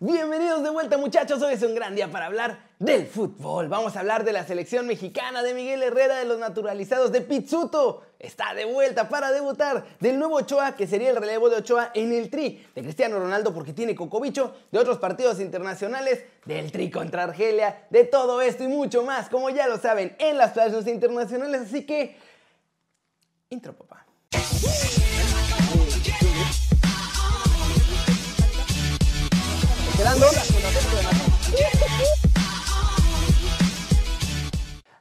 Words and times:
Bienvenidos 0.00 0.62
de 0.62 0.70
vuelta 0.70 0.96
muchachos, 0.96 1.42
hoy 1.42 1.54
es 1.54 1.62
un 1.64 1.74
gran 1.74 1.96
día 1.96 2.06
para 2.08 2.26
hablar 2.26 2.60
del 2.78 3.04
fútbol. 3.08 3.66
Vamos 3.66 3.96
a 3.96 3.98
hablar 3.98 4.22
de 4.22 4.32
la 4.32 4.46
selección 4.46 4.86
mexicana, 4.86 5.42
de 5.42 5.54
Miguel 5.54 5.82
Herrera, 5.82 6.20
de 6.20 6.24
los 6.24 6.38
naturalizados, 6.38 7.10
de 7.10 7.20
Pizzuto. 7.20 8.04
Está 8.20 8.54
de 8.54 8.64
vuelta 8.64 9.08
para 9.08 9.32
debutar, 9.32 9.84
del 9.98 10.20
nuevo 10.20 10.36
Ochoa, 10.36 10.76
que 10.76 10.86
sería 10.86 11.10
el 11.10 11.16
relevo 11.16 11.50
de 11.50 11.56
Ochoa 11.56 11.90
en 11.94 12.12
el 12.12 12.30
Tri, 12.30 12.64
de 12.76 12.82
Cristiano 12.82 13.18
Ronaldo 13.18 13.52
porque 13.52 13.72
tiene 13.72 13.96
Cocobicho, 13.96 14.54
de 14.70 14.78
otros 14.78 14.98
partidos 14.98 15.40
internacionales, 15.40 16.22
del 16.44 16.70
Tri 16.70 16.92
contra 16.92 17.24
Argelia, 17.24 17.88
de 17.90 18.04
todo 18.04 18.40
esto 18.40 18.62
y 18.62 18.68
mucho 18.68 19.02
más, 19.02 19.28
como 19.28 19.50
ya 19.50 19.66
lo 19.66 19.78
saben, 19.78 20.14
en 20.20 20.38
las 20.38 20.52
plazas 20.52 20.86
internacionales. 20.86 21.62
Así 21.62 21.84
que, 21.84 22.16
intro 23.50 23.72
papá. 23.72 24.06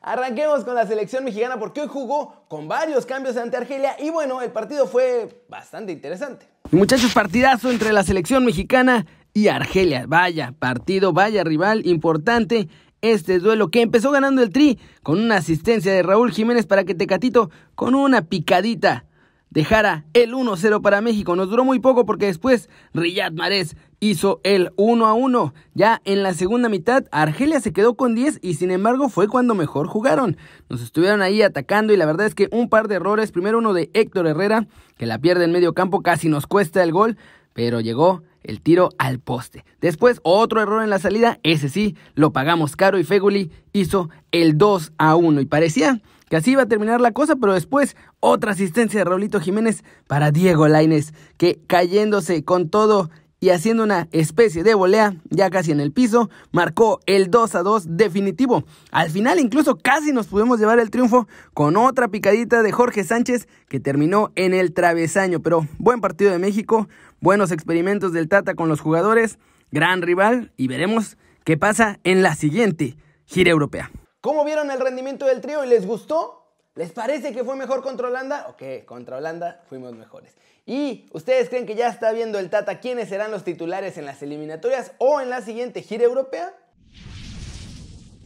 Arranquemos 0.01 0.63
con 0.63 0.73
la 0.73 0.87
selección 0.87 1.23
mexicana 1.23 1.59
porque 1.59 1.81
hoy 1.81 1.87
jugó 1.87 2.45
con 2.47 2.67
varios 2.67 3.05
cambios 3.05 3.37
ante 3.37 3.57
Argelia 3.57 3.95
y 3.99 4.09
bueno, 4.09 4.41
el 4.41 4.51
partido 4.51 4.87
fue 4.87 5.43
bastante 5.49 5.91
interesante. 5.91 6.47
Muchachos, 6.71 7.13
partidazo 7.13 7.69
entre 7.69 7.93
la 7.93 8.03
selección 8.03 8.43
mexicana 8.43 9.05
y 9.35 9.49
Argelia. 9.49 10.05
Vaya 10.07 10.55
partido, 10.57 11.13
vaya 11.13 11.43
rival 11.43 11.85
importante. 11.85 12.67
Este 13.01 13.37
duelo 13.37 13.69
que 13.69 13.83
empezó 13.83 14.09
ganando 14.09 14.41
el 14.41 14.49
Tri 14.49 14.79
con 15.03 15.19
una 15.19 15.35
asistencia 15.35 15.93
de 15.93 16.01
Raúl 16.01 16.31
Jiménez 16.31 16.65
para 16.65 16.85
que 16.85 16.95
Tecatito 16.95 17.51
con 17.75 17.93
una 17.93 18.23
picadita 18.23 19.05
dejara 19.49 20.05
el 20.13 20.33
1-0 20.33 20.81
para 20.81 21.01
México. 21.01 21.35
Nos 21.35 21.49
duró 21.49 21.63
muy 21.63 21.79
poco 21.79 22.05
porque 22.05 22.25
después 22.25 22.69
Riyad 22.93 23.31
Mahrez 23.31 23.75
hizo 23.99 24.39
el 24.43 24.71
1 24.75 25.15
1. 25.15 25.53
Ya 25.73 26.01
en 26.05 26.23
la 26.23 26.33
segunda 26.33 26.69
mitad, 26.69 27.05
Argelia 27.11 27.59
se 27.59 27.73
quedó 27.73 27.95
con 27.95 28.15
10 28.15 28.39
y 28.41 28.55
sin 28.55 28.71
embargo 28.71 29.09
fue 29.09 29.27
cuando 29.27 29.55
mejor 29.55 29.87
jugaron. 29.87 30.37
Nos 30.69 30.81
estuvieron 30.81 31.21
ahí 31.21 31.41
atacando 31.41 31.93
y 31.93 31.97
la 31.97 32.05
verdad 32.05 32.27
es 32.27 32.35
que 32.35 32.47
un 32.51 32.69
par 32.69 32.87
de 32.87 32.95
errores. 32.95 33.31
Primero 33.31 33.57
uno 33.57 33.73
de 33.73 33.89
Héctor 33.93 34.27
Herrera, 34.27 34.67
que 34.97 35.05
la 35.05 35.19
pierde 35.19 35.45
en 35.45 35.51
medio 35.51 35.73
campo, 35.73 36.01
casi 36.01 36.29
nos 36.29 36.47
cuesta 36.47 36.83
el 36.83 36.91
gol, 36.91 37.17
pero 37.53 37.79
llegó 37.79 38.23
el 38.43 38.61
tiro 38.61 38.89
al 38.97 39.19
poste. 39.19 39.65
Después 39.81 40.19
otro 40.23 40.61
error 40.61 40.83
en 40.83 40.89
la 40.89 40.99
salida, 40.99 41.39
ese 41.43 41.69
sí, 41.69 41.95
lo 42.15 42.31
pagamos 42.31 42.75
caro 42.75 42.97
y 42.97 43.03
Feguli 43.03 43.51
hizo 43.73 44.09
el 44.31 44.57
2 44.57 44.93
a 44.97 45.15
1 45.15 45.41
y 45.41 45.45
parecía 45.45 46.01
que 46.29 46.35
así 46.35 46.51
iba 46.51 46.63
a 46.63 46.67
terminar 46.67 46.99
la 46.99 47.13
cosa, 47.13 47.37
pero 47.37 47.53
después 47.53 47.95
otra 48.19 48.51
asistencia 48.51 48.99
de 48.99 49.05
Raulito 49.05 49.39
Jiménez 49.39 49.83
para 50.07 50.31
Diego 50.31 50.67
Laines, 50.67 51.13
que 51.37 51.61
cayéndose 51.67 52.43
con 52.43 52.69
todo 52.69 53.09
y 53.39 53.49
haciendo 53.49 53.83
una 53.83 54.07
especie 54.11 54.63
de 54.63 54.73
volea, 54.73 55.15
ya 55.29 55.49
casi 55.49 55.71
en 55.71 55.79
el 55.79 55.91
piso, 55.91 56.29
marcó 56.51 56.99
el 57.05 57.29
2 57.29 57.55
a 57.55 57.63
2 57.63 57.97
definitivo. 57.97 58.63
Al 58.91 59.09
final 59.09 59.39
incluso 59.39 59.75
casi 59.75 60.11
nos 60.11 60.27
pudimos 60.27 60.59
llevar 60.59 60.79
el 60.79 60.89
triunfo 60.89 61.27
con 61.53 61.77
otra 61.77 62.07
picadita 62.07 62.63
de 62.63 62.71
Jorge 62.71 63.03
Sánchez 63.03 63.47
que 63.69 63.79
terminó 63.79 64.31
en 64.35 64.53
el 64.53 64.73
travesaño, 64.73 65.41
pero 65.41 65.67
buen 65.77 66.01
partido 66.01 66.31
de 66.31 66.39
México, 66.39 66.87
buenos 67.19 67.51
experimentos 67.51 68.11
del 68.11 68.29
Tata 68.29 68.55
con 68.55 68.69
los 68.69 68.81
jugadores, 68.81 69.37
gran 69.71 70.01
rival 70.01 70.51
y 70.57 70.67
veremos 70.67 71.17
qué 71.43 71.57
pasa 71.57 71.99
en 72.03 72.23
la 72.23 72.35
siguiente 72.35 72.97
gira 73.25 73.51
europea. 73.51 73.91
¿Cómo 74.21 74.43
vieron 74.43 74.71
el 74.71 74.79
rendimiento 74.79 75.25
del 75.25 75.41
trío 75.41 75.63
y 75.63 75.67
les 75.67 75.85
gustó? 75.85 76.36
¿Les 76.77 76.91
parece 76.91 77.33
que 77.33 77.43
fue 77.43 77.55
mejor 77.55 77.81
contra 77.81 78.07
Holanda? 78.07 78.45
Ok, 78.49 78.85
contra 78.85 79.17
Holanda 79.17 79.63
fuimos 79.67 79.95
mejores. 79.95 80.35
¿Y 80.63 81.07
ustedes 81.11 81.49
creen 81.49 81.65
que 81.65 81.73
ya 81.73 81.87
está 81.87 82.11
viendo 82.11 82.37
el 82.37 82.51
Tata 82.51 82.79
quiénes 82.79 83.09
serán 83.09 83.31
los 83.31 83.43
titulares 83.43 83.97
en 83.97 84.05
las 84.05 84.21
eliminatorias 84.21 84.91
o 84.99 85.19
en 85.19 85.31
la 85.31 85.41
siguiente 85.41 85.81
gira 85.81 86.03
europea? 86.03 86.53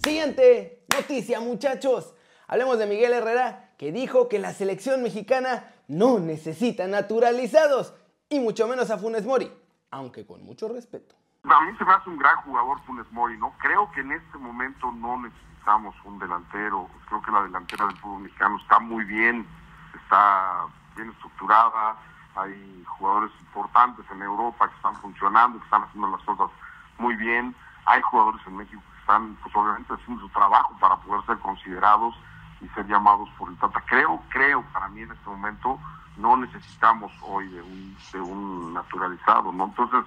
Siguiente 0.03 0.83
noticia, 0.93 1.39
muchachos. 1.39 2.13
Hablemos 2.45 2.77
de 2.77 2.87
Miguel 2.87 3.13
Herrera, 3.13 3.73
que 3.77 3.93
dijo 3.93 4.27
que 4.27 4.37
la 4.37 4.53
selección 4.53 5.01
mexicana 5.01 5.73
no 5.87 6.19
necesita 6.19 6.87
naturalizados, 6.87 7.93
y 8.27 8.41
mucho 8.41 8.67
menos 8.67 8.89
a 8.91 8.97
Funes 8.97 9.23
Mori, 9.23 9.49
aunque 9.91 10.25
con 10.25 10.43
mucho 10.43 10.67
respeto. 10.67 11.15
A 11.43 11.59
mí 11.61 11.75
se 11.75 11.85
me 11.85 11.91
hace 11.91 12.07
un 12.07 12.19
gran 12.19 12.35
jugador 12.37 12.79
Funes 12.81 13.11
Mori, 13.11 13.35
¿no? 13.37 13.51
Creo 13.57 13.91
que 13.91 14.01
en 14.01 14.11
este 14.11 14.37
momento 14.37 14.91
no 14.91 15.17
necesitamos 15.17 15.95
un 16.03 16.19
delantero. 16.19 16.87
Creo 17.07 17.21
que 17.23 17.31
la 17.31 17.41
delantera 17.41 17.87
del 17.87 17.97
fútbol 17.97 18.21
mexicano 18.21 18.57
está 18.57 18.79
muy 18.79 19.03
bien, 19.05 19.47
está 19.95 20.67
bien 20.95 21.09
estructurada. 21.09 21.97
Hay 22.35 22.83
jugadores 22.85 23.31
importantes 23.39 24.05
en 24.11 24.21
Europa 24.21 24.69
que 24.69 24.75
están 24.75 24.95
funcionando, 24.97 25.57
que 25.57 25.65
están 25.65 25.83
haciendo 25.83 26.11
las 26.11 26.21
cosas 26.21 26.51
muy 26.99 27.15
bien. 27.15 27.55
Hay 27.85 28.01
jugadores 28.03 28.41
en 28.45 28.57
México 28.57 28.81
que 28.93 28.99
están, 28.99 29.35
pues 29.41 29.55
obviamente, 29.55 29.93
haciendo 29.95 30.21
su 30.21 30.29
trabajo 30.29 30.77
para 30.79 30.95
poder 30.97 31.25
ser 31.25 31.39
considerados 31.39 32.15
y 32.61 32.67
ser 32.69 32.85
llamados 32.85 33.27
por 33.39 33.49
el 33.49 33.57
Tata. 33.57 33.83
Creo, 33.87 34.21
creo, 34.29 34.61
para 34.73 34.89
mí 34.89 35.01
en 35.01 35.11
este 35.11 35.27
momento 35.27 35.79
no 36.17 36.37
necesitamos 36.37 37.11
hoy 37.23 37.47
de 37.47 37.63
un, 37.63 37.97
de 38.13 38.21
un 38.21 38.73
naturalizado, 38.75 39.51
¿no? 39.51 39.65
Entonces, 39.65 40.05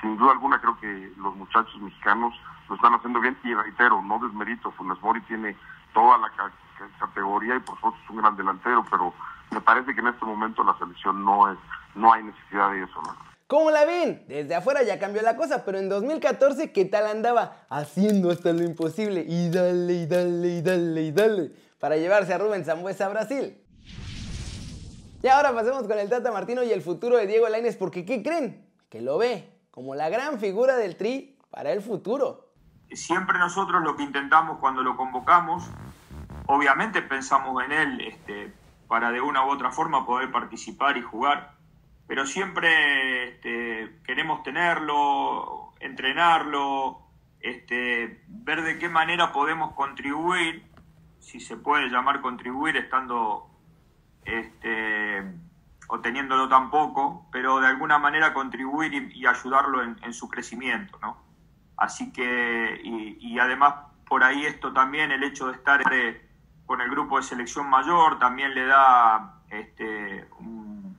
sin 0.00 0.16
duda 0.16 0.32
alguna 0.32 0.60
creo 0.60 0.78
que 0.80 1.12
los 1.16 1.34
muchachos 1.36 1.80
mexicanos 1.80 2.34
lo 2.68 2.74
están 2.74 2.94
haciendo 2.94 3.20
bien 3.20 3.36
y 3.44 3.54
reitero, 3.54 4.02
no 4.02 4.18
desmerito, 4.18 4.70
Funes 4.72 5.00
Mori 5.00 5.20
tiene 5.22 5.56
toda 5.94 6.18
la 6.18 6.30
categoría 6.98 7.56
y 7.56 7.60
por 7.60 7.76
supuesto 7.76 7.98
es 8.04 8.10
un 8.10 8.16
gran 8.16 8.36
delantero, 8.36 8.84
pero 8.90 9.14
me 9.50 9.60
parece 9.60 9.94
que 9.94 10.00
en 10.00 10.08
este 10.08 10.24
momento 10.24 10.62
la 10.64 10.76
selección 10.78 11.24
no 11.24 11.50
es, 11.50 11.58
no 11.94 12.12
hay 12.12 12.24
necesidad 12.24 12.70
de 12.72 12.82
eso, 12.82 13.02
¿no? 13.02 13.16
¿Cómo 13.46 13.70
la 13.70 13.84
ven? 13.84 14.24
Desde 14.26 14.56
afuera 14.56 14.82
ya 14.82 14.98
cambió 14.98 15.22
la 15.22 15.36
cosa, 15.36 15.64
pero 15.64 15.78
en 15.78 15.88
2014, 15.88 16.72
¿qué 16.72 16.84
tal 16.84 17.06
andaba? 17.06 17.64
Haciendo 17.70 18.32
hasta 18.32 18.52
lo 18.52 18.64
imposible 18.64 19.24
y 19.26 19.50
dale, 19.50 19.92
y 19.92 20.06
dale, 20.06 20.48
y 20.48 20.62
dale, 20.62 21.02
y 21.02 21.12
dale, 21.12 21.52
para 21.78 21.96
llevarse 21.96 22.34
a 22.34 22.38
Rubén 22.38 22.64
Zambuesa 22.64 23.06
a 23.06 23.10
Brasil. 23.10 23.62
Y 25.22 25.28
ahora 25.28 25.54
pasemos 25.54 25.86
con 25.86 25.96
el 25.96 26.08
Tata 26.08 26.32
Martino 26.32 26.64
y 26.64 26.72
el 26.72 26.82
futuro 26.82 27.16
de 27.16 27.28
Diego 27.28 27.48
Lainez, 27.48 27.76
porque 27.76 28.04
¿qué 28.04 28.22
creen? 28.22 28.68
Que 28.88 29.00
lo 29.00 29.16
ve 29.16 29.55
como 29.76 29.94
la 29.94 30.08
gran 30.08 30.40
figura 30.40 30.74
del 30.78 30.96
Tri 30.96 31.36
para 31.50 31.70
el 31.70 31.82
futuro. 31.82 32.54
Siempre 32.92 33.38
nosotros 33.38 33.82
lo 33.82 33.94
que 33.94 34.04
intentamos 34.04 34.58
cuando 34.58 34.82
lo 34.82 34.96
convocamos, 34.96 35.70
obviamente 36.46 37.02
pensamos 37.02 37.62
en 37.62 37.72
él 37.72 38.00
este, 38.00 38.54
para 38.88 39.12
de 39.12 39.20
una 39.20 39.44
u 39.44 39.50
otra 39.50 39.70
forma 39.70 40.06
poder 40.06 40.32
participar 40.32 40.96
y 40.96 41.02
jugar, 41.02 41.52
pero 42.06 42.24
siempre 42.24 43.28
este, 43.28 44.00
queremos 44.02 44.42
tenerlo, 44.42 45.74
entrenarlo, 45.80 47.02
este, 47.40 48.24
ver 48.28 48.62
de 48.62 48.78
qué 48.78 48.88
manera 48.88 49.30
podemos 49.30 49.74
contribuir, 49.74 50.64
si 51.18 51.38
se 51.38 51.58
puede 51.58 51.90
llamar 51.90 52.22
contribuir 52.22 52.78
estando 52.78 53.50
este, 54.24 55.22
o 55.88 56.00
teniéndolo 56.00 56.48
tan 56.48 56.70
poco, 56.70 57.26
pero 57.30 57.60
de 57.60 57.68
alguna 57.68 57.98
manera 57.98 58.34
contribuir 58.34 58.92
y, 58.94 59.26
ayudarlo 59.26 59.82
en, 59.82 60.12
su 60.12 60.28
crecimiento, 60.28 60.98
¿no? 61.00 61.16
Así 61.76 62.12
que, 62.12 62.80
y, 62.82 63.38
además 63.38 63.74
por 64.08 64.24
ahí 64.24 64.46
esto 64.46 64.72
también, 64.72 65.10
el 65.12 65.22
hecho 65.22 65.48
de 65.48 65.52
estar 65.54 65.82
eh, 65.92 66.28
con 66.64 66.80
el 66.80 66.90
grupo 66.90 67.16
de 67.16 67.22
selección 67.22 67.68
mayor, 67.68 68.18
también 68.18 68.54
le 68.54 68.66
da 68.66 69.40
este, 69.50 70.28
un, 70.38 70.96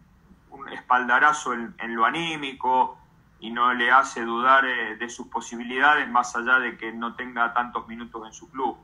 espaldarazo 0.72 1.53
en, 1.53 1.96
lo 1.96 2.03
anímico 2.03 2.97
y 3.40 3.52
no 3.52 3.74
le 3.74 3.90
hace 3.90 4.22
dudar 4.24 4.66
eh, 4.66 4.97
de 4.97 5.09
sus 5.09 5.28
posibilidades 5.28 6.09
más 6.09 6.36
allá 6.36 6.59
de 6.59 6.78
que 6.78 6.92
no 6.92 7.16
tenga 7.16 7.53
tantos 7.53 7.88
minutos 7.88 8.28
en 8.28 8.34
su 8.34 8.50
club. 8.50 8.78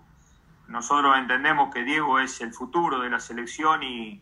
Nosotros 0.67 1.17
entendemos 1.17 1.73
que 1.73 1.83
Diego 1.83 2.19
es 2.19 2.39
el 2.39 2.53
futuro 2.53 2.99
de 2.99 3.09
la 3.09 3.19
selección 3.19 3.83
y, 3.83 4.21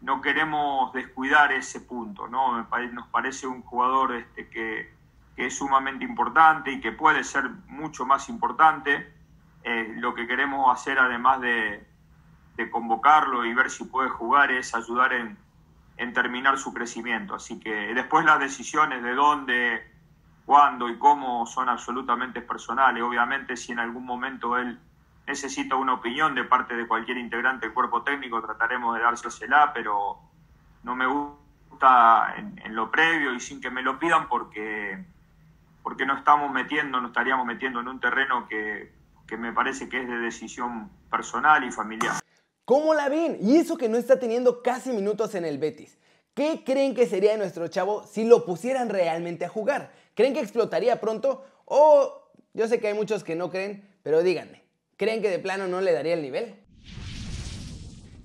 no 0.00 0.20
queremos 0.20 0.92
descuidar 0.92 1.52
ese 1.52 1.80
punto, 1.80 2.26
¿no? 2.26 2.66
Nos 2.92 3.08
parece 3.08 3.46
un 3.46 3.62
jugador 3.62 4.14
este, 4.14 4.48
que, 4.48 5.00
es 5.36 5.56
sumamente 5.56 6.04
importante 6.04 6.70
y 6.70 6.80
que 6.80 6.92
puede 6.92 7.24
ser 7.24 7.48
mucho 7.66 8.04
más 8.04 8.28
importante. 8.28 9.10
Eh, 9.62 9.94
lo 9.96 10.14
que 10.14 10.26
queremos 10.26 10.70
hacer, 10.70 10.98
además 10.98 11.40
de, 11.40 11.86
convocarlo 12.70 13.46
y 13.46 13.54
ver 13.54 13.70
si 13.70 13.84
puede 13.84 14.10
jugar, 14.10 14.52
es 14.52 14.74
ayudar 14.74 15.14
en, 15.14 15.38
en, 15.96 16.12
terminar 16.12 16.58
su 16.58 16.74
crecimiento. 16.74 17.34
Así 17.34 17.58
que 17.58 17.94
después 17.94 18.26
las 18.26 18.38
decisiones 18.38 19.02
de 19.02 19.14
dónde, 19.14 19.90
cuándo 20.44 20.90
y 20.90 20.98
cómo 20.98 21.46
son 21.46 21.70
absolutamente 21.70 22.42
personales. 22.42 23.02
Obviamente, 23.02 23.56
si 23.56 23.72
en 23.72 23.78
algún 23.78 24.04
momento 24.04 24.58
él 24.58 24.78
necesita 25.30 25.76
una 25.76 25.94
opinión 25.94 26.34
de 26.34 26.42
parte 26.42 26.74
de 26.74 26.88
cualquier 26.88 27.16
integrante 27.16 27.66
del 27.66 27.74
cuerpo 27.74 28.02
técnico, 28.02 28.42
trataremos 28.42 28.96
de 28.96 29.02
dársela, 29.02 29.72
pero 29.72 30.18
no 30.82 30.96
me 30.96 31.06
gusta 31.06 32.34
en, 32.36 32.74
lo 32.74 32.90
previo 32.90 33.32
y 33.32 33.38
sin 33.38 33.60
que 33.60 33.70
me 33.70 33.82
lo 33.82 33.98
pidan 33.98 34.28
porque, 34.28 35.04
porque 35.84 36.04
no 36.04 36.16
estamos 36.16 36.50
metiendo, 36.50 37.00
no 37.00 37.08
estaríamos 37.08 37.46
metiendo 37.46 37.78
en 37.78 37.86
un 37.86 38.00
terreno 38.00 38.48
que, 38.48 38.92
que 39.28 39.36
me 39.36 39.52
parece 39.52 39.88
que 39.88 40.02
es 40.02 40.08
de 40.08 40.18
decisión 40.18 40.90
personal 41.08 41.62
y 41.62 41.70
familiar. 41.70 42.16
¿Cómo 42.64 42.92
la 42.92 43.08
ven? 43.08 43.38
Y 43.40 43.56
eso 43.56 43.76
que 43.76 43.88
no 43.88 43.98
está 43.98 44.18
teniendo 44.18 44.62
casi 44.62 44.90
minutos 44.90 45.36
en 45.36 45.44
el 45.44 45.58
Betis. 45.58 45.96
¿Qué 46.34 46.64
creen 46.64 46.94
que 46.94 47.06
sería 47.06 47.32
de 47.32 47.38
nuestro 47.38 47.68
chavo 47.68 48.02
si 48.04 48.24
lo 48.24 48.44
pusieran 48.44 48.88
realmente 48.88 49.44
a 49.44 49.48
jugar? 49.48 49.92
¿Creen 50.14 50.34
que 50.34 50.40
explotaría 50.40 51.00
pronto? 51.00 51.44
O 51.66 52.32
yo 52.52 52.66
sé 52.66 52.80
que 52.80 52.88
hay 52.88 52.94
muchos 52.94 53.22
que 53.22 53.36
no 53.36 53.48
creen, 53.50 53.88
pero 54.02 54.22
díganme, 54.22 54.64
¿creen 55.00 55.22
que 55.22 55.30
de 55.30 55.38
plano 55.38 55.66
no 55.66 55.80
le 55.80 55.94
daría 55.94 56.12
el 56.12 56.20
nivel? 56.20 56.54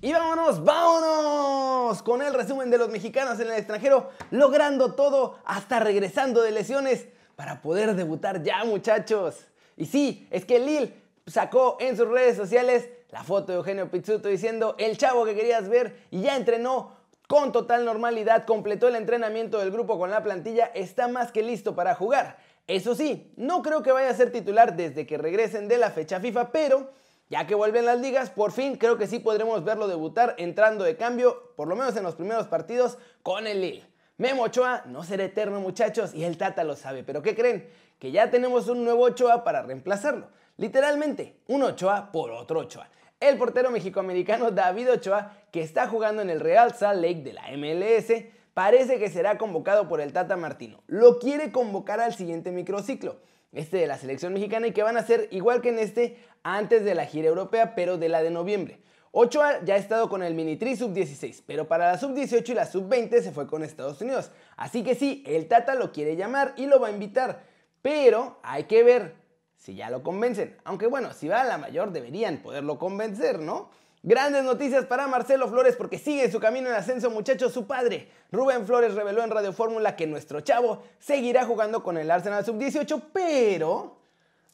Y 0.02 0.12
vámonos, 0.12 0.62
vámonos 0.62 2.02
con 2.02 2.20
el 2.20 2.34
resumen 2.34 2.68
de 2.68 2.76
los 2.76 2.90
mexicanos 2.90 3.40
en 3.40 3.46
el 3.46 3.54
extranjero, 3.54 4.10
logrando 4.30 4.94
todo 4.94 5.38
hasta 5.46 5.80
regresando 5.80 6.42
de 6.42 6.50
lesiones 6.50 7.06
para 7.34 7.62
poder 7.62 7.94
debutar 7.94 8.42
ya 8.42 8.62
muchachos. 8.64 9.46
Y 9.78 9.86
sí, 9.86 10.28
es 10.30 10.44
que 10.44 10.58
Lil 10.58 10.94
sacó 11.26 11.78
en 11.80 11.96
sus 11.96 12.08
redes 12.08 12.36
sociales 12.36 12.90
la 13.08 13.24
foto 13.24 13.52
de 13.52 13.58
Eugenio 13.58 13.90
Pizzuto 13.90 14.28
diciendo 14.28 14.74
el 14.78 14.98
chavo 14.98 15.24
que 15.24 15.34
querías 15.34 15.70
ver 15.70 16.04
y 16.10 16.20
ya 16.20 16.36
entrenó 16.36 16.94
con 17.26 17.52
total 17.52 17.86
normalidad, 17.86 18.44
completó 18.44 18.88
el 18.88 18.96
entrenamiento 18.96 19.58
del 19.60 19.70
grupo 19.70 19.98
con 19.98 20.10
la 20.10 20.22
plantilla, 20.22 20.66
está 20.74 21.08
más 21.08 21.32
que 21.32 21.42
listo 21.42 21.74
para 21.74 21.94
jugar. 21.94 22.36
Eso 22.66 22.96
sí, 22.96 23.32
no 23.36 23.62
creo 23.62 23.82
que 23.82 23.92
vaya 23.92 24.10
a 24.10 24.14
ser 24.14 24.32
titular 24.32 24.74
desde 24.74 25.06
que 25.06 25.18
regresen 25.18 25.68
de 25.68 25.78
la 25.78 25.90
fecha 25.90 26.18
FIFA, 26.18 26.50
pero 26.50 26.90
ya 27.28 27.46
que 27.46 27.54
vuelven 27.54 27.84
las 27.84 28.00
ligas, 28.00 28.30
por 28.30 28.50
fin 28.50 28.76
creo 28.76 28.98
que 28.98 29.06
sí 29.06 29.20
podremos 29.20 29.64
verlo 29.64 29.86
debutar 29.86 30.34
entrando 30.38 30.84
de 30.84 30.96
cambio, 30.96 31.52
por 31.56 31.68
lo 31.68 31.76
menos 31.76 31.96
en 31.96 32.02
los 32.02 32.16
primeros 32.16 32.48
partidos, 32.48 32.98
con 33.22 33.46
el 33.46 33.60
Lille. 33.60 33.84
Memo 34.18 34.44
Ochoa 34.44 34.82
no 34.86 35.04
será 35.04 35.24
eterno 35.24 35.60
muchachos 35.60 36.14
y 36.14 36.24
el 36.24 36.38
Tata 36.38 36.64
lo 36.64 36.74
sabe, 36.74 37.04
pero 37.04 37.22
¿qué 37.22 37.36
creen? 37.36 37.68
Que 37.98 38.10
ya 38.10 38.30
tenemos 38.30 38.66
un 38.68 38.82
nuevo 38.82 39.04
Ochoa 39.04 39.44
para 39.44 39.62
reemplazarlo. 39.62 40.28
Literalmente, 40.56 41.36
un 41.48 41.62
Ochoa 41.62 42.10
por 42.10 42.30
otro 42.30 42.60
Ochoa. 42.60 42.88
El 43.20 43.38
portero 43.38 43.70
mexicoamericano 43.70 44.50
David 44.50 44.92
Ochoa, 44.92 45.32
que 45.52 45.62
está 45.62 45.86
jugando 45.86 46.22
en 46.22 46.30
el 46.30 46.40
Real 46.40 46.74
Salt 46.74 47.00
Lake 47.00 47.22
de 47.22 47.32
la 47.32 47.48
MLS, 47.56 48.35
parece 48.56 48.98
que 48.98 49.10
será 49.10 49.36
convocado 49.36 49.86
por 49.86 50.00
el 50.00 50.14
Tata 50.14 50.34
Martino. 50.34 50.82
Lo 50.86 51.18
quiere 51.18 51.52
convocar 51.52 52.00
al 52.00 52.14
siguiente 52.14 52.52
microciclo, 52.52 53.20
este 53.52 53.76
de 53.76 53.86
la 53.86 53.98
selección 53.98 54.32
mexicana, 54.32 54.66
y 54.66 54.72
que 54.72 54.82
van 54.82 54.96
a 54.96 55.02
ser 55.02 55.28
igual 55.30 55.60
que 55.60 55.68
en 55.68 55.78
este 55.78 56.16
antes 56.42 56.82
de 56.82 56.94
la 56.94 57.04
gira 57.04 57.28
europea, 57.28 57.74
pero 57.74 57.98
de 57.98 58.08
la 58.08 58.22
de 58.22 58.30
noviembre. 58.30 58.80
Ochoa 59.12 59.62
ya 59.62 59.74
ha 59.74 59.76
estado 59.76 60.08
con 60.08 60.22
el 60.22 60.32
Mini 60.32 60.56
Tri 60.56 60.74
Sub-16, 60.74 61.42
pero 61.46 61.68
para 61.68 61.92
la 61.92 61.98
Sub-18 61.98 62.48
y 62.48 62.54
la 62.54 62.64
Sub-20 62.64 63.20
se 63.20 63.30
fue 63.30 63.46
con 63.46 63.62
Estados 63.62 64.00
Unidos. 64.00 64.30
Así 64.56 64.82
que 64.82 64.94
sí, 64.94 65.22
el 65.26 65.48
Tata 65.48 65.74
lo 65.74 65.92
quiere 65.92 66.16
llamar 66.16 66.54
y 66.56 66.64
lo 66.64 66.80
va 66.80 66.88
a 66.88 66.92
invitar, 66.92 67.42
pero 67.82 68.38
hay 68.42 68.64
que 68.64 68.82
ver 68.82 69.16
si 69.56 69.74
ya 69.74 69.90
lo 69.90 70.02
convencen. 70.02 70.56
Aunque 70.64 70.86
bueno, 70.86 71.12
si 71.12 71.28
va 71.28 71.42
a 71.42 71.44
la 71.44 71.58
mayor 71.58 71.92
deberían 71.92 72.38
poderlo 72.38 72.78
convencer, 72.78 73.38
¿no? 73.38 73.68
Grandes 74.06 74.44
noticias 74.44 74.84
para 74.84 75.08
Marcelo 75.08 75.48
Flores 75.48 75.74
porque 75.74 75.98
sigue 75.98 76.30
su 76.30 76.38
camino 76.38 76.68
en 76.68 76.76
ascenso, 76.76 77.10
muchachos. 77.10 77.52
Su 77.52 77.66
padre, 77.66 78.08
Rubén 78.30 78.64
Flores, 78.64 78.94
reveló 78.94 79.24
en 79.24 79.30
Radio 79.30 79.52
Fórmula 79.52 79.96
que 79.96 80.06
nuestro 80.06 80.42
chavo 80.42 80.84
seguirá 81.00 81.44
jugando 81.44 81.82
con 81.82 81.98
el 81.98 82.08
Arsenal 82.08 82.44
Sub-18, 82.44 83.02
pero 83.12 83.96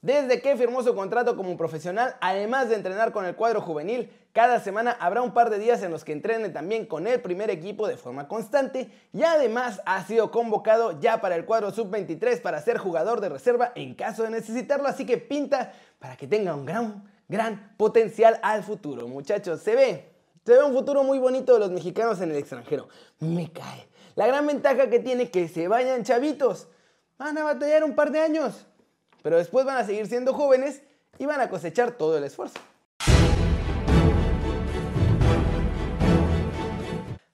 desde 0.02 0.42
que 0.42 0.56
firmó 0.56 0.82
su 0.82 0.94
contrato 0.94 1.36
como 1.36 1.56
profesional, 1.56 2.16
además 2.20 2.68
de 2.68 2.74
entrenar 2.74 3.12
con 3.12 3.24
el 3.24 3.34
cuadro 3.34 3.62
juvenil, 3.62 4.10
cada 4.32 4.60
semana 4.60 4.96
habrá 5.00 5.22
un 5.22 5.32
par 5.32 5.48
de 5.48 5.58
días 5.58 5.82
en 5.82 5.90
los 5.90 6.04
que 6.04 6.12
entrene 6.12 6.50
también 6.50 6.84
con 6.84 7.06
el 7.06 7.20
primer 7.20 7.48
equipo 7.50 7.88
de 7.88 7.96
forma 7.96 8.28
constante 8.28 8.90
y 9.12 9.22
además 9.22 9.80
ha 9.86 10.04
sido 10.04 10.30
convocado 10.30 11.00
ya 11.00 11.20
para 11.20 11.36
el 11.36 11.44
cuadro 11.46 11.70
sub-23 11.70 12.42
para 12.42 12.60
ser 12.60 12.76
jugador 12.76 13.20
de 13.20 13.30
reserva 13.30 13.72
en 13.74 13.94
caso 13.94 14.24
de 14.24 14.30
necesitarlo, 14.30 14.88
así 14.88 15.06
que 15.06 15.16
pinta 15.16 15.72
para 15.98 16.16
que 16.16 16.26
tenga 16.26 16.54
un 16.54 16.66
gran 16.66 17.12
gran 17.32 17.74
potencial 17.76 18.38
al 18.42 18.62
futuro. 18.62 19.08
Muchachos, 19.08 19.60
se 19.62 19.74
ve, 19.74 20.10
se 20.44 20.52
ve 20.52 20.62
un 20.62 20.72
futuro 20.72 21.02
muy 21.02 21.18
bonito 21.18 21.54
de 21.54 21.60
los 21.60 21.70
mexicanos 21.70 22.20
en 22.20 22.30
el 22.30 22.36
extranjero. 22.36 22.88
Me 23.18 23.50
cae. 23.50 23.88
La 24.14 24.26
gran 24.26 24.46
ventaja 24.46 24.90
que 24.90 24.98
tiene 24.98 25.30
que 25.30 25.48
se 25.48 25.66
vayan 25.66 26.04
chavitos. 26.04 26.68
Van 27.18 27.36
a 27.38 27.44
batallar 27.44 27.84
un 27.84 27.94
par 27.94 28.12
de 28.12 28.20
años, 28.20 28.66
pero 29.22 29.38
después 29.38 29.64
van 29.64 29.78
a 29.78 29.84
seguir 29.84 30.06
siendo 30.06 30.34
jóvenes 30.34 30.82
y 31.18 31.26
van 31.26 31.40
a 31.40 31.48
cosechar 31.48 31.92
todo 31.92 32.18
el 32.18 32.24
esfuerzo. 32.24 32.58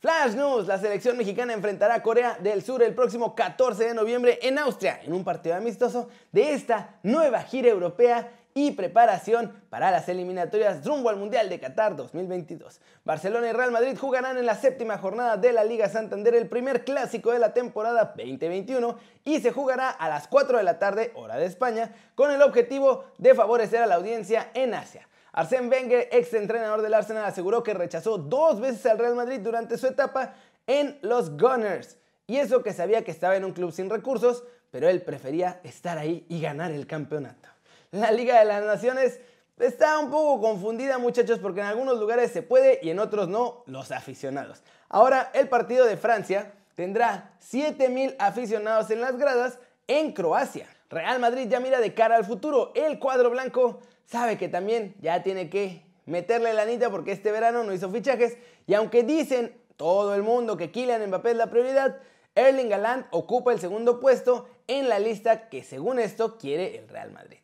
Flash 0.00 0.34
News, 0.36 0.68
la 0.68 0.78
selección 0.78 1.16
mexicana 1.16 1.52
enfrentará 1.52 1.96
a 1.96 2.02
Corea 2.02 2.38
del 2.40 2.62
Sur 2.62 2.82
el 2.82 2.94
próximo 2.94 3.34
14 3.34 3.88
de 3.88 3.94
noviembre 3.94 4.38
en 4.42 4.56
Austria, 4.58 5.00
en 5.02 5.12
un 5.12 5.24
partido 5.24 5.56
amistoso 5.56 6.08
de 6.30 6.52
esta 6.52 6.98
nueva 7.02 7.42
gira 7.42 7.68
europea 7.68 8.30
y 8.54 8.72
preparación 8.72 9.52
para 9.70 9.90
las 9.90 10.08
eliminatorias 10.08 10.84
rumbo 10.84 11.08
al 11.10 11.16
Mundial 11.16 11.48
de 11.48 11.60
Qatar 11.60 11.96
2022. 11.96 12.80
Barcelona 13.04 13.48
y 13.48 13.52
Real 13.52 13.70
Madrid 13.70 13.96
jugarán 13.96 14.36
en 14.38 14.46
la 14.46 14.54
séptima 14.54 14.98
jornada 14.98 15.36
de 15.36 15.52
la 15.52 15.64
Liga 15.64 15.88
Santander 15.88 16.34
el 16.34 16.48
primer 16.48 16.84
clásico 16.84 17.32
de 17.32 17.38
la 17.38 17.54
temporada 17.54 18.14
2021 18.16 18.98
y 19.24 19.40
se 19.40 19.52
jugará 19.52 19.90
a 19.90 20.08
las 20.08 20.28
4 20.28 20.58
de 20.58 20.64
la 20.64 20.78
tarde, 20.78 21.12
hora 21.14 21.36
de 21.36 21.46
España, 21.46 21.92
con 22.14 22.30
el 22.30 22.42
objetivo 22.42 23.04
de 23.18 23.34
favorecer 23.34 23.82
a 23.82 23.86
la 23.86 23.96
audiencia 23.96 24.50
en 24.54 24.74
Asia. 24.74 25.08
Arsène 25.32 25.70
Wenger, 25.70 26.08
ex 26.10 26.34
entrenador 26.34 26.82
del 26.82 26.94
Arsenal, 26.94 27.24
aseguró 27.24 27.62
que 27.62 27.74
rechazó 27.74 28.18
dos 28.18 28.60
veces 28.60 28.84
al 28.86 28.98
Real 28.98 29.14
Madrid 29.14 29.40
durante 29.40 29.78
su 29.78 29.86
etapa 29.86 30.34
en 30.66 30.98
los 31.02 31.36
Gunners. 31.36 31.96
Y 32.26 32.38
eso 32.38 32.62
que 32.62 32.72
sabía 32.72 33.04
que 33.04 33.10
estaba 33.10 33.36
en 33.36 33.44
un 33.44 33.52
club 33.52 33.72
sin 33.72 33.88
recursos, 33.88 34.44
pero 34.70 34.88
él 34.88 35.02
prefería 35.02 35.60
estar 35.62 35.96
ahí 35.96 36.26
y 36.28 36.40
ganar 36.40 36.72
el 36.72 36.86
campeonato. 36.86 37.48
La 37.90 38.10
Liga 38.10 38.38
de 38.38 38.44
las 38.44 38.62
Naciones 38.64 39.18
está 39.58 39.98
un 39.98 40.10
poco 40.10 40.42
confundida 40.42 40.98
muchachos 40.98 41.38
porque 41.38 41.60
en 41.60 41.66
algunos 41.66 41.98
lugares 41.98 42.30
se 42.30 42.42
puede 42.42 42.80
y 42.82 42.90
en 42.90 42.98
otros 42.98 43.28
no 43.28 43.62
los 43.66 43.92
aficionados. 43.92 44.62
Ahora 44.90 45.30
el 45.32 45.48
partido 45.48 45.86
de 45.86 45.96
Francia 45.96 46.52
tendrá 46.74 47.32
7000 47.40 48.16
aficionados 48.18 48.90
en 48.90 49.00
las 49.00 49.16
gradas 49.16 49.58
en 49.86 50.12
Croacia. 50.12 50.66
Real 50.90 51.18
Madrid 51.18 51.48
ya 51.48 51.60
mira 51.60 51.80
de 51.80 51.94
cara 51.94 52.16
al 52.16 52.26
futuro. 52.26 52.72
El 52.74 52.98
cuadro 52.98 53.30
blanco 53.30 53.80
sabe 54.04 54.36
que 54.36 54.48
también 54.48 54.94
ya 55.00 55.22
tiene 55.22 55.48
que 55.48 55.82
meterle 56.04 56.52
la 56.52 56.62
anita 56.62 56.90
porque 56.90 57.12
este 57.12 57.32
verano 57.32 57.64
no 57.64 57.72
hizo 57.72 57.90
fichajes 57.90 58.36
y 58.66 58.74
aunque 58.74 59.02
dicen 59.02 59.58
todo 59.76 60.14
el 60.14 60.22
mundo 60.22 60.58
que 60.58 60.70
Kylian 60.70 61.06
Mbappé 61.06 61.30
es 61.30 61.36
la 61.36 61.50
prioridad, 61.50 62.00
Erling 62.34 62.72
Haaland 62.72 63.06
ocupa 63.12 63.52
el 63.52 63.60
segundo 63.60 63.98
puesto 63.98 64.46
en 64.66 64.90
la 64.90 64.98
lista 64.98 65.48
que 65.48 65.64
según 65.64 65.98
esto 65.98 66.36
quiere 66.36 66.78
el 66.78 66.88
Real 66.88 67.10
Madrid. 67.12 67.38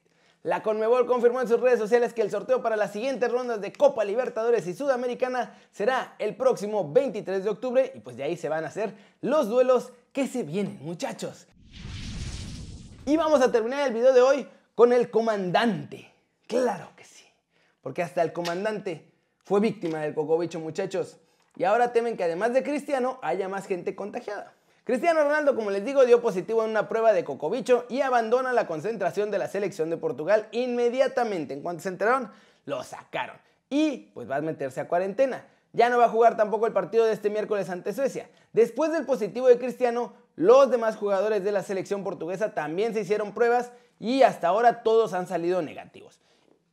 La 0.44 0.62
Conmebol 0.62 1.06
confirmó 1.06 1.40
en 1.40 1.48
sus 1.48 1.58
redes 1.58 1.78
sociales 1.78 2.12
que 2.12 2.20
el 2.20 2.30
sorteo 2.30 2.60
para 2.60 2.76
las 2.76 2.92
siguientes 2.92 3.32
rondas 3.32 3.62
de 3.62 3.72
Copa 3.72 4.04
Libertadores 4.04 4.66
y 4.66 4.74
Sudamericana 4.74 5.58
será 5.72 6.16
el 6.18 6.36
próximo 6.36 6.92
23 6.92 7.42
de 7.42 7.48
octubre 7.48 7.92
y 7.94 8.00
pues 8.00 8.18
de 8.18 8.24
ahí 8.24 8.36
se 8.36 8.50
van 8.50 8.62
a 8.62 8.66
hacer 8.66 8.94
los 9.22 9.48
duelos 9.48 9.94
que 10.12 10.26
se 10.26 10.42
vienen, 10.42 10.78
muchachos. 10.82 11.46
Y 13.06 13.16
vamos 13.16 13.40
a 13.40 13.50
terminar 13.50 13.88
el 13.88 13.94
video 13.94 14.12
de 14.12 14.20
hoy 14.20 14.46
con 14.74 14.92
el 14.92 15.08
comandante. 15.08 16.12
Claro 16.46 16.90
que 16.94 17.04
sí, 17.04 17.24
porque 17.80 18.02
hasta 18.02 18.20
el 18.20 18.34
comandante 18.34 19.10
fue 19.44 19.60
víctima 19.60 20.00
del 20.00 20.12
cocobicho, 20.12 20.60
muchachos. 20.60 21.16
Y 21.56 21.64
ahora 21.64 21.90
temen 21.94 22.18
que 22.18 22.24
además 22.24 22.52
de 22.52 22.62
Cristiano 22.62 23.18
haya 23.22 23.48
más 23.48 23.66
gente 23.66 23.96
contagiada. 23.96 24.52
Cristiano 24.84 25.24
Ronaldo, 25.24 25.54
como 25.54 25.70
les 25.70 25.82
digo, 25.82 26.04
dio 26.04 26.20
positivo 26.20 26.62
en 26.62 26.68
una 26.68 26.90
prueba 26.90 27.14
de 27.14 27.24
cocobicho 27.24 27.86
y 27.88 28.02
abandona 28.02 28.52
la 28.52 28.66
concentración 28.66 29.30
de 29.30 29.38
la 29.38 29.48
selección 29.48 29.88
de 29.88 29.96
Portugal 29.96 30.46
inmediatamente. 30.52 31.54
En 31.54 31.62
cuanto 31.62 31.82
se 31.82 31.88
enteraron, 31.88 32.30
lo 32.66 32.82
sacaron. 32.82 33.36
Y 33.70 34.10
pues 34.12 34.30
va 34.30 34.36
a 34.36 34.40
meterse 34.42 34.82
a 34.82 34.88
cuarentena. 34.88 35.46
Ya 35.72 35.88
no 35.88 35.96
va 35.96 36.04
a 36.04 36.10
jugar 36.10 36.36
tampoco 36.36 36.66
el 36.66 36.74
partido 36.74 37.06
de 37.06 37.14
este 37.14 37.30
miércoles 37.30 37.70
ante 37.70 37.94
Suecia. 37.94 38.28
Después 38.52 38.92
del 38.92 39.06
positivo 39.06 39.48
de 39.48 39.58
Cristiano, 39.58 40.12
los 40.36 40.70
demás 40.70 40.96
jugadores 40.96 41.42
de 41.44 41.52
la 41.52 41.62
selección 41.62 42.04
portuguesa 42.04 42.52
también 42.52 42.92
se 42.92 43.00
hicieron 43.00 43.32
pruebas 43.32 43.72
y 43.98 44.20
hasta 44.20 44.48
ahora 44.48 44.82
todos 44.82 45.14
han 45.14 45.26
salido 45.26 45.62
negativos. 45.62 46.20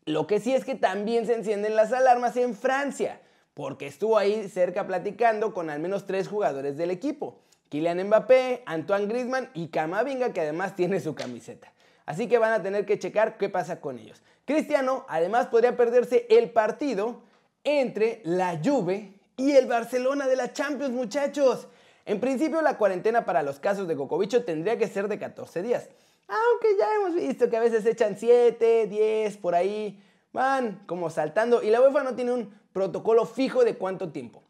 Lo 0.03 0.27
que 0.27 0.41
sí 0.41 0.53
es 0.53 0.65
que 0.65 0.75
también 0.75 1.25
se 1.25 1.36
encienden 1.36 1.77
las 1.77 1.94
alarmas 1.94 2.36
en 2.36 2.56
Francia, 2.56 3.22
porque 3.53 3.88
estuvo 3.88 4.18
ahí 4.18 4.50
cerca 4.50 4.86
platicando 4.86 5.53
con 5.53 5.70
al 5.70 5.80
menos 5.80 6.06
tres 6.06 6.27
jugadores 6.27 6.75
del 6.75 6.91
equipo. 6.91 7.39
Kylian 7.72 8.06
Mbappé, 8.08 8.63
Antoine 8.66 9.08
Griezmann 9.08 9.50
y 9.54 9.70
Camavinga, 9.70 10.34
que 10.34 10.42
además 10.42 10.75
tiene 10.75 11.00
su 11.00 11.16
camiseta. 11.16 11.72
Así 12.06 12.28
que 12.28 12.38
van 12.38 12.51
a 12.51 12.62
tener 12.62 12.86
que 12.86 13.00
checar 13.00 13.38
qué 13.38 13.48
pasa 13.48 13.80
con 13.80 13.98
ellos. 13.98 14.22
Cristiano 14.44 15.06
además 15.08 15.48
podría 15.48 15.78
perderse 15.78 16.28
el 16.30 16.50
partido 16.50 17.22
entre 17.63 18.20
la 18.25 18.60
Juve 18.62 19.13
y 19.38 19.54
el 19.54 19.68
Barcelona 19.68 20.28
de 20.28 20.36
la 20.36 20.51
Champions, 20.51 20.92
muchachos. 20.92 21.70
En 22.06 22.20
principio 22.20 22.62
la 22.62 22.78
cuarentena 22.78 23.24
para 23.24 23.42
los 23.42 23.60
casos 23.60 23.88
de 23.88 23.96
Cocovicho 23.96 24.44
tendría 24.44 24.78
que 24.78 24.90
ser 24.90 25.08
de 25.08 25.18
14 25.18 25.62
días. 25.62 25.88
Aunque 26.28 26.78
ya 26.78 26.94
hemos 26.96 27.16
visto 27.16 27.50
que 27.50 27.56
a 27.56 27.62
veces 27.62 27.86
echan 27.86 28.18
7, 28.18 28.88
10, 28.88 29.38
por 29.38 29.56
ahí, 29.56 30.04
van 30.34 30.84
como 30.88 31.10
saltando 31.10 31.63
y 31.63 31.70
la 31.70 31.80
UEFA 31.80 32.04
no 32.04 32.16
tiene 32.16 32.34
un 32.34 32.54
protocolo 32.74 33.25
fijo 33.25 33.63
de 33.63 33.78
cuánto 33.78 34.12
tiempo. 34.12 34.44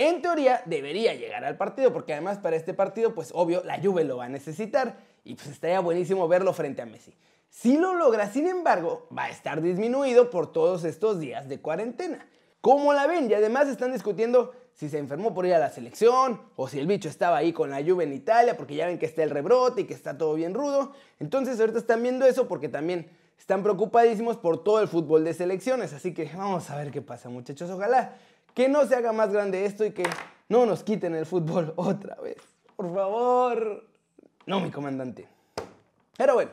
En 0.00 0.22
teoría 0.22 0.62
debería 0.64 1.12
llegar 1.12 1.44
al 1.44 1.58
partido, 1.58 1.92
porque 1.92 2.14
además 2.14 2.38
para 2.38 2.56
este 2.56 2.72
partido, 2.72 3.14
pues 3.14 3.32
obvio, 3.34 3.62
la 3.64 3.78
Juve 3.82 4.02
lo 4.04 4.16
va 4.16 4.24
a 4.24 4.28
necesitar 4.30 4.96
y 5.24 5.34
pues 5.34 5.48
estaría 5.48 5.78
buenísimo 5.80 6.26
verlo 6.26 6.54
frente 6.54 6.80
a 6.80 6.86
Messi. 6.86 7.14
Si 7.50 7.76
lo 7.76 7.92
logra, 7.92 8.26
sin 8.32 8.46
embargo, 8.46 9.06
va 9.14 9.24
a 9.24 9.28
estar 9.28 9.60
disminuido 9.60 10.30
por 10.30 10.52
todos 10.52 10.84
estos 10.84 11.20
días 11.20 11.50
de 11.50 11.60
cuarentena. 11.60 12.26
¿Cómo 12.62 12.94
la 12.94 13.06
ven? 13.06 13.30
Y 13.30 13.34
además 13.34 13.68
están 13.68 13.92
discutiendo 13.92 14.54
si 14.72 14.88
se 14.88 14.96
enfermó 14.96 15.34
por 15.34 15.44
ir 15.44 15.52
a 15.52 15.58
la 15.58 15.68
selección 15.68 16.40
o 16.56 16.66
si 16.66 16.78
el 16.78 16.86
bicho 16.86 17.10
estaba 17.10 17.36
ahí 17.36 17.52
con 17.52 17.68
la 17.68 17.82
lluvia 17.82 18.06
en 18.06 18.14
Italia 18.14 18.56
porque 18.56 18.76
ya 18.76 18.86
ven 18.86 18.98
que 18.98 19.04
está 19.04 19.22
el 19.22 19.28
rebrote 19.28 19.82
y 19.82 19.84
que 19.84 19.92
está 19.92 20.16
todo 20.16 20.32
bien 20.32 20.54
rudo. 20.54 20.92
Entonces 21.18 21.60
ahorita 21.60 21.78
están 21.78 22.02
viendo 22.02 22.24
eso 22.24 22.48
porque 22.48 22.70
también 22.70 23.10
están 23.38 23.62
preocupadísimos 23.62 24.38
por 24.38 24.64
todo 24.64 24.80
el 24.80 24.88
fútbol 24.88 25.24
de 25.24 25.34
selecciones. 25.34 25.92
Así 25.92 26.14
que 26.14 26.24
vamos 26.34 26.70
a 26.70 26.76
ver 26.76 26.90
qué 26.90 27.02
pasa 27.02 27.28
muchachos. 27.28 27.68
Ojalá 27.68 28.16
que 28.54 28.68
no 28.68 28.86
se 28.86 28.94
haga 28.94 29.12
más 29.12 29.32
grande 29.32 29.64
esto 29.64 29.84
y 29.84 29.92
que 29.92 30.04
no 30.48 30.66
nos 30.66 30.82
quiten 30.82 31.14
el 31.14 31.26
fútbol 31.26 31.72
otra 31.76 32.16
vez. 32.16 32.38
Por 32.76 32.92
favor. 32.94 33.84
No, 34.46 34.60
mi 34.60 34.70
comandante. 34.70 35.28
Pero 36.16 36.34
bueno, 36.34 36.50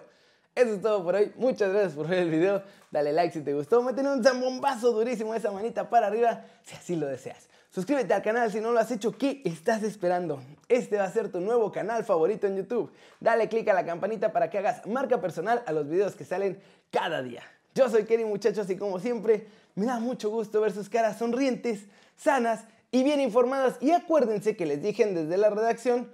eso 0.56 0.74
es 0.74 0.82
todo 0.82 1.04
por 1.04 1.16
hoy. 1.16 1.32
Muchas 1.36 1.72
gracias 1.72 1.94
por 1.94 2.08
ver 2.08 2.20
el 2.20 2.30
video. 2.30 2.64
Dale 2.92 3.12
like 3.14 3.34
si 3.34 3.42
te 3.42 3.54
gustó. 3.54 3.82
Métele 3.82 4.12
un 4.12 4.24
zambombazo 4.24 4.92
durísimo 4.92 5.34
esa 5.36 5.52
manita 5.52 5.90
para 5.90 6.08
arriba 6.08 6.46
si 6.64 6.76
así 6.76 6.96
lo 6.96 7.08
deseas. 7.08 7.50
Suscríbete 7.70 8.14
al 8.14 8.22
canal 8.22 8.52
si 8.52 8.60
no 8.60 8.72
lo 8.72 8.80
has 8.80 8.90
hecho. 8.92 9.18
¿Qué 9.18 9.42
estás 9.46 9.84
esperando? 9.84 10.42
Este 10.68 10.98
va 10.98 11.04
a 11.04 11.12
ser 11.12 11.32
tu 11.32 11.40
nuevo 11.40 11.72
canal 11.72 12.04
favorito 12.04 12.48
en 12.48 12.58
YouTube. 12.58 12.92
Dale 13.20 13.50
click 13.50 13.68
a 13.68 13.74
la 13.74 13.86
campanita 13.86 14.32
para 14.32 14.50
que 14.50 14.58
hagas 14.58 14.86
marca 14.88 15.22
personal 15.22 15.64
a 15.66 15.72
los 15.72 15.88
videos 15.88 16.16
que 16.16 16.26
salen 16.26 16.60
cada 16.92 17.22
día. 17.22 17.44
Yo 17.76 17.90
soy 17.90 18.06
Kerry 18.06 18.26
muchachos 18.26 18.70
y 18.70 18.78
como 18.78 19.00
siempre 19.00 19.48
me 19.78 19.86
da 19.86 20.00
mucho 20.00 20.32
gusto 20.32 20.60
ver 20.60 20.72
sus 20.72 20.90
caras 20.90 21.20
sonrientes, 21.20 21.86
sanas 22.16 22.66
y 22.90 23.04
bien 23.04 23.22
informadas. 23.22 23.78
Y 23.80 23.92
acuérdense 23.92 24.58
que 24.58 24.66
les 24.66 24.82
dije 24.82 25.06
desde 25.06 25.38
la 25.38 25.52
redacción 25.52 26.10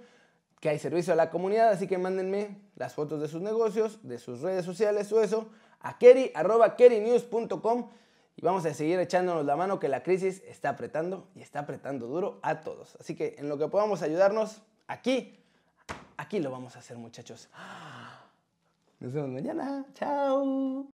que 0.60 0.68
hay 0.68 0.78
servicio 0.78 1.14
a 1.14 1.16
la 1.16 1.30
comunidad, 1.30 1.70
así 1.70 1.86
que 1.86 1.96
mándenme 1.96 2.58
las 2.76 2.92
fotos 2.92 3.22
de 3.22 3.28
sus 3.28 3.40
negocios, 3.40 4.00
de 4.02 4.18
sus 4.18 4.42
redes 4.42 4.66
sociales 4.66 5.10
o 5.12 5.22
eso 5.22 5.48
a 5.80 5.98
kerry.kerrynews.com 5.98 7.88
y 8.36 8.42
vamos 8.42 8.66
a 8.66 8.74
seguir 8.74 8.98
echándonos 9.00 9.46
la 9.46 9.56
mano 9.56 9.80
que 9.80 9.88
la 9.88 10.02
crisis 10.02 10.42
está 10.46 10.70
apretando 10.70 11.28
y 11.34 11.40
está 11.40 11.60
apretando 11.60 12.06
duro 12.06 12.40
a 12.42 12.60
todos. 12.60 12.96
Así 13.00 13.14
que 13.14 13.36
en 13.38 13.48
lo 13.48 13.56
que 13.56 13.68
podamos 13.68 14.02
ayudarnos, 14.02 14.60
aquí, 14.88 15.38
aquí 16.18 16.38
lo 16.38 16.50
vamos 16.50 16.76
a 16.76 16.80
hacer 16.80 16.98
muchachos. 16.98 17.48
Nos 19.00 19.12
vemos 19.12 19.30
mañana. 19.30 19.86
Chao. 19.94 20.86